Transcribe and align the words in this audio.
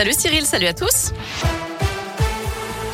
Salut 0.00 0.14
Cyril, 0.16 0.46
salut 0.46 0.66
à 0.66 0.72
tous. 0.72 1.12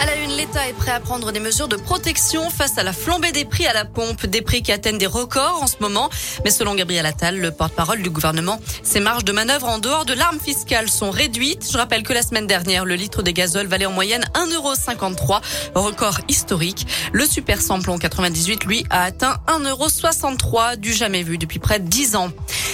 À 0.00 0.06
la 0.06 0.16
une, 0.16 0.32
l'État 0.32 0.68
est 0.68 0.72
prêt 0.72 0.90
à 0.90 0.98
prendre 0.98 1.30
des 1.30 1.38
mesures 1.38 1.68
de 1.68 1.76
protection 1.76 2.50
face 2.50 2.78
à 2.78 2.82
la 2.82 2.92
flambée 2.92 3.30
des 3.30 3.44
prix 3.44 3.64
à 3.64 3.72
la 3.72 3.84
pompe, 3.84 4.26
des 4.26 4.42
prix 4.42 4.60
qui 4.60 4.72
atteignent 4.72 4.98
des 4.98 5.06
records 5.06 5.60
en 5.62 5.68
ce 5.68 5.76
moment. 5.80 6.10
Mais 6.44 6.50
selon 6.50 6.74
Gabriel 6.74 7.06
Attal, 7.06 7.38
le 7.38 7.52
porte-parole 7.52 8.02
du 8.02 8.10
gouvernement, 8.10 8.60
ces 8.82 8.98
marges 8.98 9.24
de 9.24 9.30
manœuvre 9.30 9.68
en 9.68 9.78
dehors 9.78 10.04
de 10.04 10.14
l'arme 10.14 10.40
fiscale 10.40 10.88
sont 10.88 11.12
réduites. 11.12 11.70
Je 11.72 11.78
rappelle 11.78 12.02
que 12.02 12.12
la 12.12 12.22
semaine 12.22 12.48
dernière, 12.48 12.84
le 12.84 12.96
litre 12.96 13.22
de 13.22 13.30
gazole 13.30 13.68
valait 13.68 13.86
en 13.86 13.92
moyenne 13.92 14.24
1,53€, 14.34 15.40
record 15.76 16.18
historique. 16.28 16.88
Le 17.12 17.24
super 17.24 17.62
samplon 17.62 17.98
98, 17.98 18.64
lui, 18.64 18.84
a 18.90 19.04
atteint 19.04 19.36
1,63€, 19.46 20.76
du 20.76 20.92
jamais 20.92 21.22
vu 21.22 21.38
depuis 21.38 21.60
près 21.60 21.78
de 21.78 21.88
10 21.88 22.16
ans. 22.16 22.30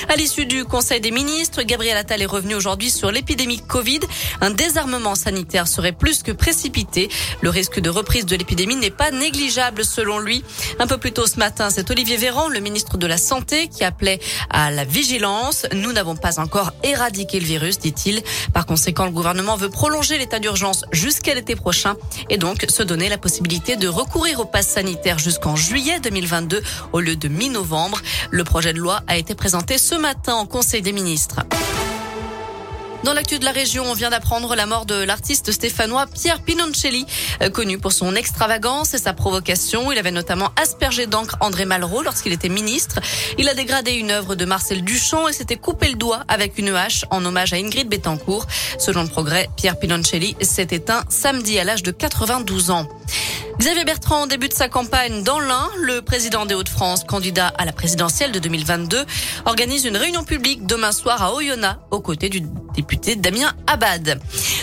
À 0.09 0.16
l'issue 0.16 0.46
du 0.46 0.64
Conseil 0.64 1.00
des 1.00 1.11
ministres, 1.11 1.62
Gabriel 1.62 1.96
Attal 1.96 2.23
est 2.23 2.27
revenu 2.27 2.55
aujourd'hui 2.55 2.91
sur 2.91 3.12
l'épidémie 3.12 3.61
Covid. 3.61 4.00
Un 4.41 4.50
désarmement 4.50 5.14
sanitaire 5.14 5.68
serait 5.68 5.93
plus 5.93 6.22
que 6.22 6.32
précipité. 6.32 7.09
Le 7.40 7.50
risque 7.50 7.79
de 7.81 7.89
reprise 7.89 8.26
de 8.26 8.35
l'épidémie 8.35 8.76
n'est 8.76 8.90
pas 8.90 9.11
négligeable 9.11 9.85
selon 9.85 10.18
lui. 10.18 10.45
Un 10.79 10.86
peu 10.86 10.99
plus 10.99 11.12
tôt 11.12 11.26
ce 11.26 11.39
matin, 11.39 11.71
c'est 11.71 11.90
Olivier 11.90 12.17
Véran, 12.17 12.49
le 12.49 12.61
ministre 12.61 12.96
de 12.99 13.07
la 13.07 13.17
Santé, 13.17 13.68
qui 13.68 13.85
appelait 13.85 14.18
à 14.50 14.71
la 14.71 14.85
vigilance. 14.85 15.67
Nous 15.73 15.93
n'avons 15.93 16.17
pas 16.17 16.40
encore 16.40 16.73
éradiqué 16.82 17.39
le 17.39 17.46
virus, 17.46 17.79
dit-il. 17.79 18.23
Par 18.53 18.67
conséquent, 18.67 19.04
le 19.04 19.12
gouvernement 19.12 19.57
veut 19.57 19.71
prolonger 19.71 20.18
l'état 20.18 20.40
d'urgence 20.40 20.84
jusqu'à 20.93 21.34
l'été 21.34 21.54
prochain 21.54 21.96
et 22.29 22.39
donc 22.39 22.64
se 22.68 22.82
donner 22.82 23.09
la 23.09 23.18
possibilité 23.18 23.76
de 23.76 23.89
recourir 23.89 24.40
au 24.40 24.45
pass 24.45 24.67
sanitaire 24.67 25.18
jusqu'en 25.18 25.54
juillet 25.54 26.00
2022 26.00 26.62
au 26.93 27.00
lieu 27.00 27.17
de 27.17 27.29
mi-novembre. 27.29 28.00
Le 28.31 28.45
projet 28.45 28.73
de 28.73 28.79
loi 28.79 29.03
a 29.07 29.17
été 29.17 29.34
présenté 29.34 29.79
matin 29.99 30.35
en 30.35 30.46
Conseil 30.46 30.82
des 30.82 30.93
ministres. 30.93 31.37
Dans 33.05 33.14
l'actu 33.14 33.41
de 33.41 33.45
la 33.45 33.51
région, 33.51 33.84
on 33.84 33.95
vient 33.95 34.11
d'apprendre 34.11 34.55
la 34.55 34.65
mort 34.65 34.87
de 34.87 34.95
l'artiste 34.95 35.51
stéphanois 35.51 36.06
Pierre 36.06 36.41
Pinoncelli, 36.41 37.05
euh, 37.42 37.51
connu 37.51 37.78
pour 37.78 37.92
son 37.92 38.15
extravagance 38.15 38.95
et 38.95 38.99
sa 38.99 39.12
provocation. 39.12 39.91
Il 39.91 39.99
avait 39.99 40.12
notamment 40.12 40.51
aspergé 40.61 41.07
d'encre 41.07 41.37
André 41.41 41.65
Malraux 41.65 42.03
lorsqu'il 42.03 42.33
était 42.33 42.49
ministre. 42.49 43.01
Il 43.39 43.49
a 43.49 43.55
dégradé 43.55 43.93
une 43.93 44.12
œuvre 44.12 44.37
de 44.37 44.45
Marcel 44.45 44.84
Duchamp 44.84 45.27
et 45.27 45.33
s'était 45.33 45.57
coupé 45.57 45.89
le 45.89 45.97
doigt 45.97 46.23
avec 46.29 46.59
une 46.59 46.69
hache 46.69 47.05
en 47.11 47.25
hommage 47.25 47.53
à 47.53 47.56
Ingrid 47.56 47.89
Betancourt. 47.89 48.47
Selon 48.79 49.03
le 49.03 49.09
progrès, 49.09 49.49
Pierre 49.56 49.81
Pinoncelli 49.81 50.37
s'est 50.41 50.69
éteint 50.71 51.03
samedi 51.09 51.59
à 51.59 51.65
l'âge 51.65 51.83
de 51.83 51.91
92 51.91 52.71
ans. 52.71 52.89
Xavier 53.58 53.84
Bertrand 53.84 54.27
débute 54.27 54.55
sa 54.55 54.69
campagne 54.69 55.22
dans 55.22 55.39
l'Ain. 55.39 55.69
Le 55.81 56.00
président 56.03 56.47
des 56.47 56.55
Hauts-de-France, 56.55 57.05
candidat 57.05 57.48
à 57.59 57.64
la 57.64 57.72
présidentielle 57.72 58.33
de 58.33 58.39
2022, 58.39 59.05
organise 59.44 59.84
une 59.84 59.97
réunion 59.97 60.25
publique 60.25 60.67
demain 60.67 60.91
soir 60.92 61.22
à 61.22 61.34
Oyonnax 61.34 61.78
aux 61.91 62.00
côtés 62.00 62.28
du 62.28 62.42
député 62.75 63.14
Damien 63.14 63.53
Abad. 63.67 64.20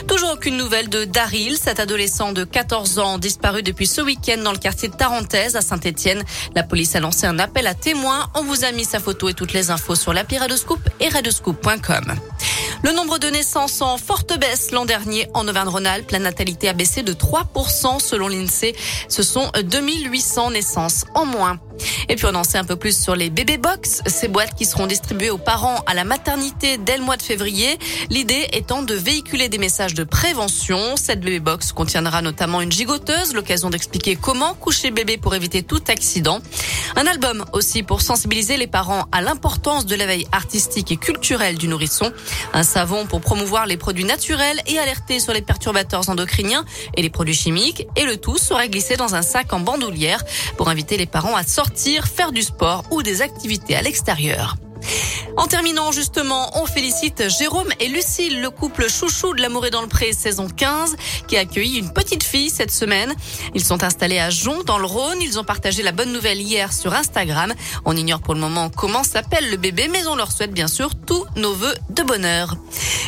Toujours 0.07 0.31
aucune 0.33 0.57
nouvelle 0.57 0.89
de 0.89 1.05
Daryl, 1.05 1.55
cet 1.57 1.79
adolescent 1.79 2.33
de 2.33 2.43
14 2.43 2.99
ans 2.99 3.17
disparu 3.19 3.61
depuis 3.63 3.87
ce 3.87 4.01
week-end 4.01 4.41
dans 4.43 4.51
le 4.51 4.57
quartier 4.57 4.89
de 4.89 4.95
Tarentaise 4.95 5.55
à 5.55 5.61
Saint-Etienne. 5.61 6.23
La 6.55 6.63
police 6.63 6.95
a 6.95 6.99
lancé 6.99 7.27
un 7.27 7.39
appel 7.39 7.67
à 7.67 7.75
témoins. 7.75 8.27
On 8.35 8.43
vous 8.43 8.65
a 8.65 8.71
mis 8.71 8.85
sa 8.85 8.99
photo 8.99 9.29
et 9.29 9.33
toutes 9.33 9.53
les 9.53 9.69
infos 9.71 9.95
sur 9.95 10.13
l'appli 10.13 10.37
Radoscoop 10.37 10.79
et 10.99 11.09
radoscoop.com. 11.09 12.15
Le 12.81 12.94
nombre 12.94 13.19
de 13.19 13.27
naissances 13.27 13.81
en 13.81 13.97
forte 13.97 14.39
baisse 14.39 14.72
l'an 14.72 14.85
dernier 14.85 15.27
en 15.33 15.45
Auvergne-Rhône-Alpes. 15.47 16.11
La 16.11 16.19
natalité 16.19 16.69
a 16.69 16.73
baissé 16.73 17.03
de 17.03 17.11
3% 17.11 17.99
selon 17.99 18.30
l'INSEE. 18.30 18.73
Ce 19.09 19.21
sont 19.21 19.52
2800 19.61 20.52
naissances 20.52 21.05
en 21.13 21.25
moins. 21.25 21.59
Et 22.08 22.16
puis 22.16 22.25
on 22.25 22.35
en 22.35 22.44
sait 22.44 22.58
un 22.58 22.63
peu 22.63 22.75
plus 22.75 22.99
sur 22.99 23.16
les 23.16 23.30
bébé 23.30 23.58
box, 23.58 24.02
ces 24.05 24.27
boîtes 24.27 24.55
qui 24.55 24.66
seront 24.66 24.88
distribuées 24.88 25.30
aux 25.30 25.38
parents 25.38 25.83
à 25.86 25.94
la 25.94 26.03
maternité 26.03 26.77
dès 26.77 26.97
le 26.97 27.03
mois 27.03 27.17
de 27.17 27.21
février. 27.21 27.77
L'idée 28.09 28.47
étant 28.53 28.81
de 28.81 28.94
véhiculer 28.94 29.49
des 29.49 29.58
messages 29.58 29.94
de 29.94 30.03
prévention. 30.03 30.95
Cette 30.95 31.21
bébé 31.21 31.39
box 31.39 31.71
contiendra 31.71 32.21
notamment 32.21 32.61
une 32.61 32.71
gigoteuse, 32.71 33.33
l'occasion 33.33 33.69
d'expliquer 33.69 34.16
comment 34.16 34.53
coucher 34.53 34.91
bébé 34.91 35.17
pour 35.17 35.36
éviter 35.36 35.63
tout 35.63 35.81
accident. 35.88 36.39
Un 36.95 37.05
album 37.05 37.45
aussi 37.53 37.83
pour 37.83 38.02
sensibiliser 38.02 38.58
les 38.58 38.67
parents 38.67 39.05
à 39.11 39.21
l'importance 39.21 39.86
de 39.86 39.95
l'éveil 39.95 40.27
artistique 40.32 40.92
et 40.92 40.98
culturel 40.98 41.58
du 41.58 41.67
nourrisson. 41.67 42.11
Un 42.53 42.64
savon 42.64 43.05
pour 43.05 43.21
promouvoir 43.21 43.65
les 43.65 43.77
produits 43.77 44.05
naturels 44.05 44.61
et 44.67 44.80
alerter 44.80 45.20
sur 45.20 45.33
les 45.33 45.42
perturbateurs 45.42 46.09
endocriniens 46.09 46.65
et 46.95 47.02
les 47.02 47.09
produits 47.09 47.33
chimiques. 47.33 47.87
Et 47.95 48.03
le 48.03 48.17
tout 48.17 48.37
sera 48.37 48.67
glissé 48.67 48.95
dans 48.95 49.15
un 49.15 49.21
sac 49.21 49.53
en 49.53 49.59
bandoulière 49.59 50.23
pour 50.58 50.70
inviter 50.70 50.98
les 50.98 51.05
parents 51.05 51.36
à 51.36 51.43
faire 52.05 52.31
du 52.31 52.41
sport 52.41 52.83
ou 52.91 53.03
des 53.03 53.21
activités 53.21 53.75
à 53.75 53.81
l'extérieur. 53.81 54.55
En 55.37 55.47
terminant 55.47 55.91
justement, 55.91 56.49
on 56.61 56.65
félicite 56.65 57.30
Jérôme 57.30 57.69
et 57.80 57.87
Lucille, 57.87 58.41
le 58.41 58.49
couple 58.49 58.89
chouchou 58.89 59.33
de 59.33 59.41
l'amour 59.41 59.65
et 59.65 59.69
dans 59.69 59.81
le 59.81 59.87
pré 59.87 60.13
saison 60.13 60.47
15, 60.47 60.95
qui 61.27 61.37
a 61.37 61.41
accueilli 61.41 61.79
une 61.79 61.93
petite 61.93 62.23
fille 62.23 62.49
cette 62.49 62.71
semaine. 62.71 63.13
Ils 63.53 63.63
sont 63.63 63.83
installés 63.83 64.19
à 64.19 64.29
Jon 64.29 64.63
dans 64.63 64.79
le 64.79 64.85
Rhône. 64.85 65.21
Ils 65.21 65.39
ont 65.39 65.43
partagé 65.43 65.83
la 65.83 65.91
bonne 65.91 66.11
nouvelle 66.11 66.41
hier 66.41 66.73
sur 66.73 66.93
Instagram. 66.93 67.53
On 67.85 67.95
ignore 67.95 68.21
pour 68.21 68.33
le 68.33 68.39
moment 68.39 68.69
comment 68.69 69.03
s'appelle 69.03 69.49
le 69.49 69.58
bébé, 69.58 69.87
mais 69.89 70.08
on 70.08 70.15
leur 70.15 70.31
souhaite 70.31 70.53
bien 70.53 70.67
sûr 70.67 70.91
tous 71.05 71.25
nos 71.35 71.53
voeux 71.53 71.75
de 71.89 72.03
bonheur. 72.03 72.55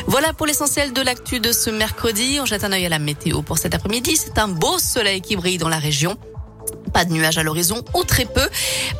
Voilà 0.06 0.32
pour 0.32 0.46
l'essentiel 0.46 0.92
de 0.92 1.02
l'actu 1.02 1.40
de 1.40 1.52
ce 1.52 1.70
mercredi. 1.70 2.38
On 2.40 2.46
jette 2.46 2.64
un 2.64 2.72
œil 2.72 2.86
à 2.86 2.90
la 2.90 2.98
météo 2.98 3.42
pour 3.42 3.58
cet 3.58 3.74
après-midi. 3.74 4.16
C'est 4.16 4.38
un 4.38 4.48
beau 4.48 4.78
soleil 4.78 5.20
qui 5.20 5.36
brille 5.36 5.58
dans 5.58 5.68
la 5.68 5.78
région. 5.78 6.16
Pas 6.92 7.04
de 7.04 7.12
nuages 7.12 7.38
à 7.38 7.42
l'horizon 7.42 7.82
ou 7.94 8.04
très 8.04 8.24
peu. 8.24 8.48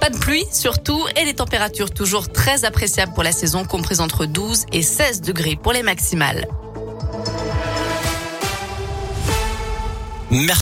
Pas 0.00 0.10
de 0.10 0.18
pluie 0.18 0.44
surtout 0.50 1.04
et 1.20 1.24
les 1.24 1.34
températures 1.34 1.90
toujours 1.90 2.30
très 2.30 2.64
appréciables 2.64 3.12
pour 3.12 3.22
la 3.22 3.32
saison 3.32 3.64
comprises 3.64 4.00
entre 4.00 4.26
12 4.26 4.66
et 4.72 4.82
16 4.82 5.20
degrés 5.20 5.56
pour 5.56 5.72
les 5.72 5.82
maximales. 5.82 6.46
Merci. 10.30 10.48